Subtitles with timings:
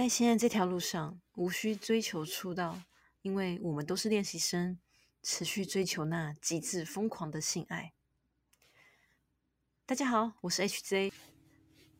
[0.00, 2.80] 在现在这条路上，无需追求出道，
[3.20, 4.78] 因为我们都是练习生，
[5.22, 7.92] 持续追求那极致疯狂的性爱。
[9.84, 11.12] 大家好，我是 HJ，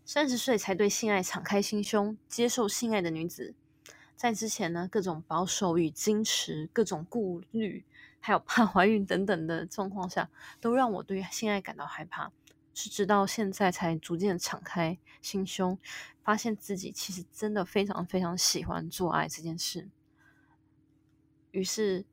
[0.07, 3.55] 三十岁才对性爱敞开心胸，接受性爱的女子。
[4.17, 7.85] 在之前呢，各种保守与矜持，各种顾虑，
[8.19, 12.33] 还有怕怀孕等等的状况下，都让我对性爱感到害怕。
[12.81, 15.79] 是直到现在才逐渐敞开心胸，
[16.23, 19.91] 发现自己其实真的非常非常喜欢做爱这件事。
[21.51, 22.07] 于是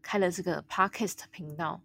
[0.00, 1.82] 开了这个 podcast 频道，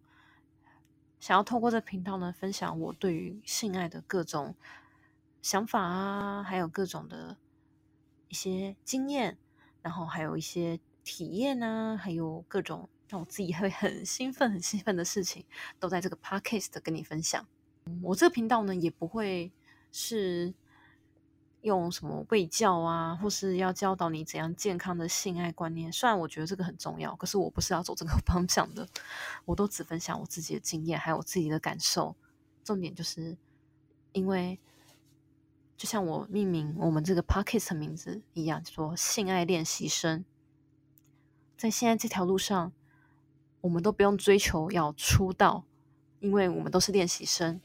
[1.20, 4.56] 想要透过这频道呢，分享我对于性爱的各种
[5.42, 7.36] 想法啊，还有各种的
[8.30, 9.38] 一些经验，
[9.82, 15.46] 然后还有一些体验啊，还有各种让我自己会很兴奋、很兴奋的事情，
[15.78, 17.46] 都在这个 podcast 跟你分享。
[18.02, 19.52] 我这个频道呢，也不会
[19.92, 20.54] 是
[21.62, 25.92] 用什么喂教啊，或是要教导你怎样健康的性爱观念。
[25.92, 28.88] 虽然我觉得这个很重要，可是我不是要走这个 方向的。
[29.46, 32.16] 我都只分享我自己的经验，还有我自己的感受。
[32.64, 33.38] 重点就是，
[34.12, 34.60] 因为
[35.78, 40.24] 就像我命名我们这个 podcast 名字一样，说性爱练习生，
[41.58, 42.72] 在现在这条路上，
[43.62, 45.66] 我们都不用追求要出道，
[46.20, 47.62] 因为我们都是练习生。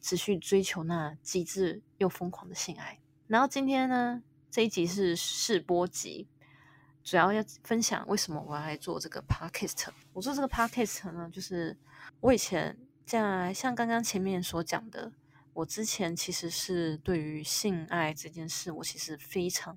[0.00, 3.00] 持续追求那极致又疯狂的性爱。
[3.26, 6.28] 然后今天呢，这一集是试播集，
[7.02, 9.88] 主要要分享为什么我要来做这个 podcast。
[10.12, 11.76] 我做这个 podcast 呢，就是
[12.20, 15.12] 我以前在像刚刚前面所讲的，
[15.52, 19.76] 我之前其实是对于性爱这件事，我其实非常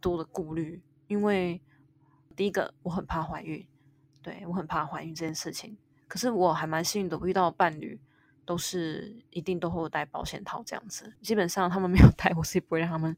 [0.00, 1.62] 多的顾虑，因为
[2.34, 3.68] 第一个我很怕怀孕，
[4.22, 5.76] 对我很怕怀孕这件事情。
[6.08, 8.00] 可是我还蛮幸运的，遇到伴侣。
[8.52, 13.16] 都是一定都会带保险套这样子，基本上他们没有带， 我是不会让他们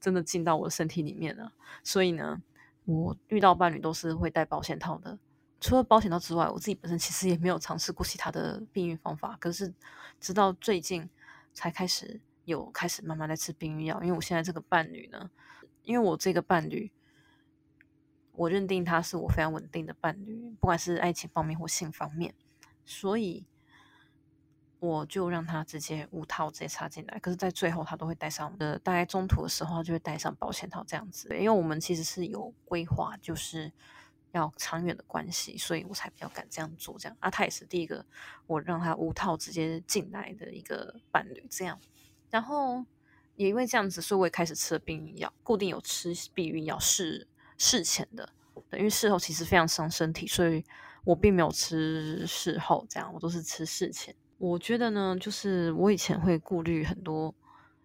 [0.00, 1.52] 真的进到我的身体里面的。
[1.84, 2.42] 所以呢，
[2.84, 5.16] 我遇到伴侣都是会带保险套的。
[5.60, 9.36] 除了保险套之外，我自己本身其实也没有尝试过其他的避孕方法。
[9.40, 9.72] 可是
[10.18, 11.08] 直到最近
[11.52, 15.30] 才开始有开始慢慢在吃避孕药，因为我现在这个伴侣呢，
[15.84, 16.90] 因为我这个伴侣，
[18.32, 22.34] 我认定他是我非常稳定的伴侣，不管是爱情方面或性方面，
[22.84, 23.46] 所以。
[24.84, 31.28] 我就让他直接五套直接插进来，可是，在最后他都会带上的，大概中途的时候就会带上保险套这样子。
[31.30, 33.72] 因为我们其实是有规划，就是
[34.32, 36.98] 要长远的关系，所以我才比较敢这样做。
[36.98, 38.04] 这样啊，他也是第一个
[38.46, 41.46] 我让他五套直接进来的一个伴侣。
[41.48, 41.80] 这样，
[42.28, 42.84] 然后
[43.36, 48.28] 也因为这样子，所以我也开始吃避孕药，固定有吃避孕药事事前的，
[48.68, 50.62] 对，因为事后其实非常伤身体，所以
[51.04, 54.14] 我并没有吃事后，这样我都是吃事前。
[54.44, 57.34] 我觉得呢，就是我以前会顾虑很多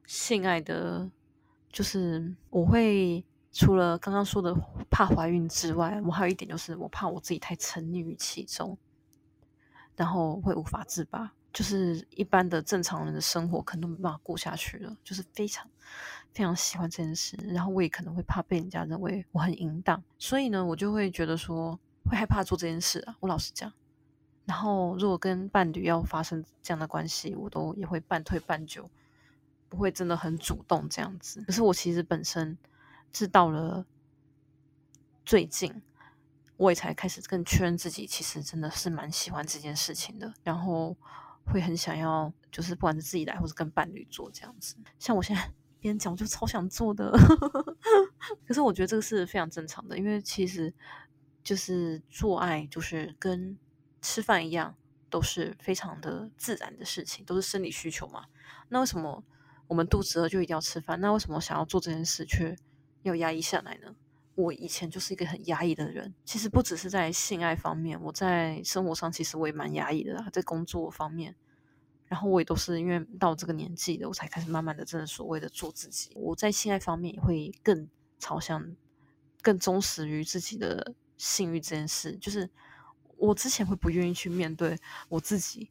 [0.06, 1.10] 性爱的，
[1.72, 4.54] 就是我会除了刚刚说的
[4.90, 8.78] 怕怀孕之外，我还有一点就是我怕我自己太沉溺于其中，
[9.96, 15.66] 然后会无法自拔，就是一般的正常人的生活可能都没办法过下去了，就是非常
[16.34, 23.72] 非常喜欢这件事，然后我也可能会怕被人家认为我很淫荡，所以呢，我就会觉得说会害怕做这件事啊，我老实讲。
[24.50, 28.90] 然后，如果跟伴侣要发生这样的关系，我都也会半推半就，
[29.70, 31.44] 不会真的很主动这样子。
[31.46, 32.58] 可是我其实本身
[33.14, 33.86] 是到了
[35.24, 35.84] 最近，
[36.58, 40.34] 我也才开始更确认自己，其实真的是蛮喜欢这件事情的。
[40.42, 40.98] 然后
[41.46, 44.76] 会很想要，就是不管是自己来或者跟伴侣做这样子。
[44.98, 47.12] 像我现在边讲，就超想做的。
[48.48, 50.74] 可是我觉得这个是非常正常的，因为其实
[51.44, 53.56] 就是做爱，就是跟
[54.02, 54.76] 吃饭一样
[55.10, 58.26] 都是非常的自然的事情，都是生理需求嘛。
[58.70, 59.24] 那为什么
[59.68, 61.00] 我们肚子饿就一定要吃饭？
[61.02, 62.56] 那为什么想要做这件事却
[63.04, 63.96] 要压抑下来呢？
[64.36, 71.36] 我以前就是一个很压抑的人，其实不只是在性爱方面，我在生活上其实我也蛮压抑的，在工作方面，
[72.06, 76.12] 然后我也都是因为到这个年纪了，我才开始慢慢的真的所谓的做自己。
[76.16, 78.76] 我在性爱方面也会更朝向
[79.42, 82.50] 更忠实于自己的性欲这件事，就是。
[83.20, 84.78] 我之前会不愿意去面对
[85.10, 85.70] 我自己，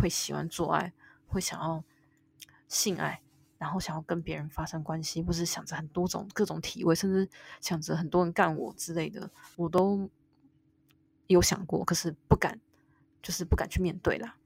[0.00, 0.92] 会喜欢做爱，
[1.26, 1.84] 会想要
[2.68, 3.20] 性爱，
[3.58, 7.28] 然后想要跟别人发生关系，或是想着很多种各种体位，甚至
[7.60, 10.08] 想着很多人干我之类的，我都
[11.26, 12.58] 有想过，可是不敢，
[13.22, 14.38] 就是不敢去面对啦。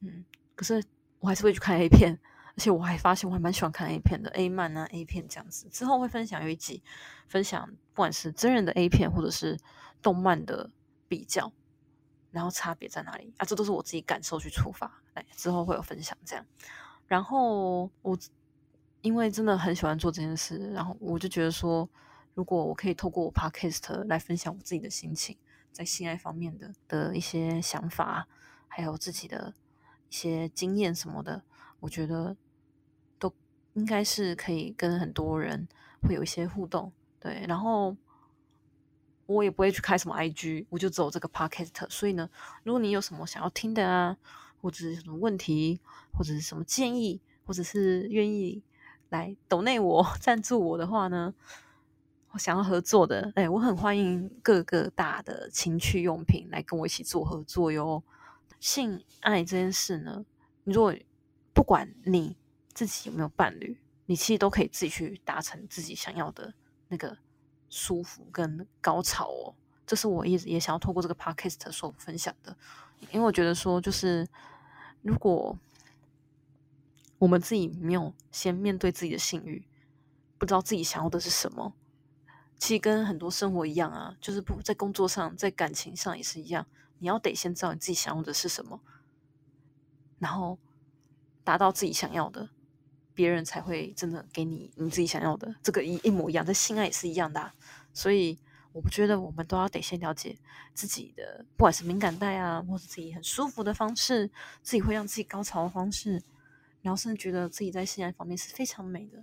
[0.00, 0.24] 嗯，
[0.56, 0.82] 可是
[1.18, 2.18] 我还是会去看 A 片，
[2.56, 5.68] 而且我还发现我还蛮喜欢看 A 片的，A 漫啊 A 片这样子。
[5.68, 6.82] 之后会分享有一集，
[7.28, 9.58] 分享不管是真人的 A 片或者是
[10.00, 10.70] 动漫的
[11.06, 11.52] 比较。
[12.30, 13.44] 然后差别在哪里啊？
[13.44, 16.44] 这都是我自己感受去出发，哎，之后会有分享这样。
[17.06, 18.18] 然后我
[19.02, 21.88] 因为真的很喜欢做这件事，然后我就觉得说，
[22.34, 25.36] 如果我可以透过我 podcast 来分享我自己的心情，
[25.72, 28.28] 在性爱方面的的一些想法，
[28.68, 29.54] 还有自己的
[30.08, 31.42] 一些经验什么的，
[31.80, 32.36] 我觉得
[33.18, 33.32] 都
[33.72, 35.66] 应该是可以跟很多人
[36.02, 36.92] 会有一些互动。
[37.18, 37.96] 对，然后
[39.34, 41.88] 我也不会去开什么 IG，我就走这个 podcast。
[41.88, 42.28] 所以呢，
[42.64, 44.16] 如果你有什么想要听的啊，
[44.60, 45.80] 或者是什么问题，
[46.12, 48.62] 或者是什么建议，或者是愿意。
[49.10, 51.34] 来抖内我 赞助我的话呢，
[52.30, 58.00] 我想要合作的，哎，我很欢迎各个大的情趣用品来跟我一起做合作哟。
[58.60, 60.24] 性爱这件事呢，
[60.62, 60.94] 你如果
[61.52, 62.36] 不管你
[62.72, 63.76] 自己有没有伴侣，
[64.06, 66.54] 你其实都可以自己去达成自己想要的
[66.86, 67.18] 那个
[67.70, 69.54] 舒服跟高潮哦。
[69.86, 72.54] 这是我一直也想要透过这个 podcast 所分享的，
[73.10, 74.28] 因为我觉得说，就是
[75.00, 75.56] 如果。
[77.20, 79.68] 我们自己没有先面对自己的性欲，
[80.38, 81.74] 不知道自己想要的是什么。
[82.56, 86.66] 其实跟很多生活一样啊，就是不在工作上，在感情上也是一样。
[86.98, 88.80] 你要得先知道你自己想要的是什么，
[90.18, 90.58] 然后
[91.44, 92.48] 达到自己想要的，
[93.20, 95.54] 别人才会真的给你你自己想要的。
[95.62, 97.52] 这个一一模一样，在性爱也是一样的。
[97.92, 98.38] 所以，
[98.72, 100.38] 我不觉得我们都要得先了解
[100.72, 104.26] 自己的，不管是敏感带啊，或者自己很舒服的方式，
[104.62, 106.22] 自己会让自己高潮的方式。
[106.80, 109.22] 然后甚至觉得自己在性爱方面是非常美的，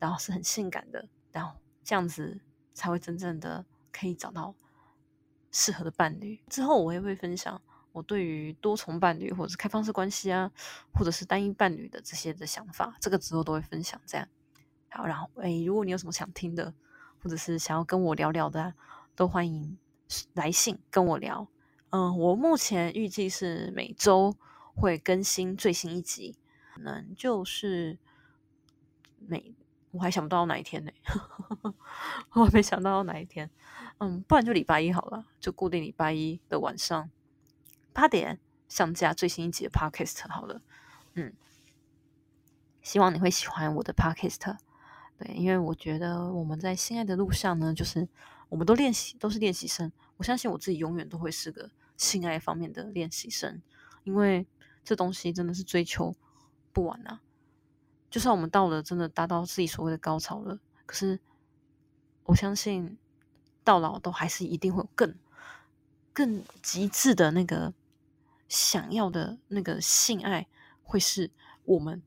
[0.00, 2.40] 然后是很性感的，然后这样子
[2.74, 4.52] 才会真正的可以找到
[5.52, 6.40] 适合的伴侣。
[6.48, 7.62] 之后我也会分享
[7.92, 10.50] 我对于多重伴侣或者是开放式关系啊，
[10.92, 14.00] 或者是单一伴侣的这些的想法，这个之后都会分享。
[14.06, 14.26] 这样
[14.90, 16.72] 好，然后诶，如果你有什么想听的，
[17.22, 18.74] 或者是想要跟我聊聊的，
[19.14, 19.78] 都欢迎
[20.34, 21.48] 来信跟我聊。
[21.90, 24.36] 嗯，我目前预计是每周
[24.74, 26.36] 会更新最新一集。
[26.72, 27.98] 可能就是
[29.18, 29.54] 每
[29.90, 30.92] 我还想不到哪一天呢，
[32.32, 33.50] 我没想到哪一天。
[33.98, 37.10] 嗯，不然就礼拜一好了，就固定礼拜一的晚上
[37.92, 38.38] 八点
[38.68, 40.60] 上架最新一集的 Podcast 好了。
[41.14, 41.32] 嗯，
[42.82, 44.56] 希望你会喜欢我的 Podcast。
[45.18, 48.08] 对，因为我觉得我们在性爱的路上呢，就是
[48.48, 49.92] 我们都练习，都是练习生。
[50.16, 53.60] 我相信我自己永远都会是个性爱方面的练习生，
[54.04, 54.46] 因为
[54.82, 56.14] 这东西真的是追求。
[56.72, 57.20] 不完啊！
[58.10, 61.18] 就算我们到了真的达到自己所谓的高潮了，可是
[62.26, 62.96] 我相信
[63.64, 65.16] 到老都还是一定会有更
[66.12, 67.74] 更极致的那个
[68.50, 70.46] 想要的那个性爱，
[70.82, 71.30] 会是
[71.64, 72.02] 我们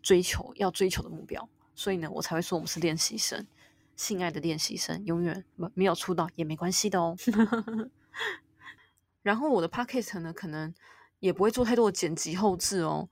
[0.00, 1.46] 追求要追求的目标。
[1.74, 3.46] 所以呢，我才会说我们是练习生，
[3.96, 7.14] 性爱的练习生，永远没没有出道也没关系的哦。
[9.22, 10.72] 然后我的 podcast 呢，可能
[11.18, 13.10] 也不会做太多的剪辑后置哦。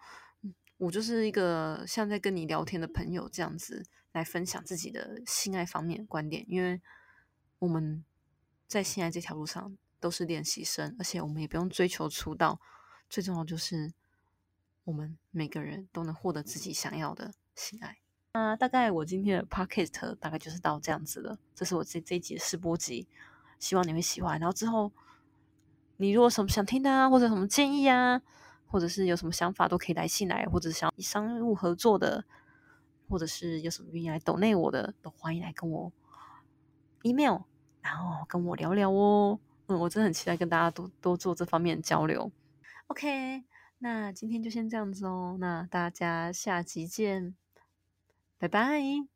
[0.76, 6.80] 我就是一个像在跟你聊天的朋友这样子来分享自己的性爱方面观点，因为
[7.58, 8.04] 我们
[8.66, 12.60] 在性爱这条路上都是练习生，而且我们也不用追求出道，
[13.08, 13.94] 最重要就是
[14.84, 17.96] 我们每个人都能获得自己想要的性爱。
[18.34, 23.08] 那大概我今天的 podcast 大概就是到这样子了，这是我这这一集的试播集，
[23.58, 24.38] 希望你会喜欢。
[24.38, 24.92] 然后之后
[25.96, 28.20] 你如果什么想听的啊，或者什么建议啊。
[28.66, 32.24] 或者是有什么想法都可以来信来，或者想商务合作的，
[33.08, 35.92] 或者是有什么愿意来抖内我的，都欢迎来跟我
[37.02, 37.42] email，
[37.82, 39.38] 然后跟我聊聊哦。
[39.66, 42.30] 嗯，我真的很期待跟大家多多做这方面交流。
[42.88, 43.44] OK，
[43.78, 47.35] 那今天就先这样子哦，那大家下集见，
[48.38, 49.13] 拜拜。